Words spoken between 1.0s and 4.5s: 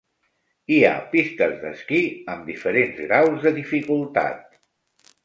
pistes d'esquí amb diferents graus de dificultat.